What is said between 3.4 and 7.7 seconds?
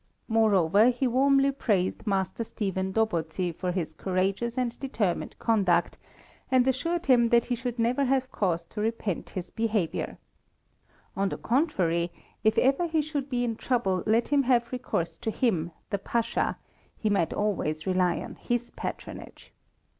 for his courageous and determined conduct, and assured him that he